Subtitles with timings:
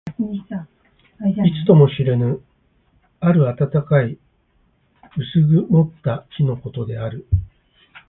[1.45, 2.41] いつとも知れぬ、
[3.19, 4.17] ある暖かい
[5.15, 7.27] 薄曇った日のことである。